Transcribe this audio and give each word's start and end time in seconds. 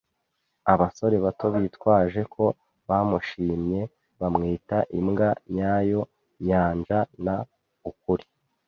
abasore 0.73 1.15
bato 1.25 1.45
bitwaje 1.53 2.21
ko 2.33 2.43
bamushimye, 2.89 3.81
bamwita 4.19 4.77
"imbwa 4.99 5.29
nyayo-nyanja" 5.53 6.99
n"" 7.25 7.27
ukuri 7.91 8.25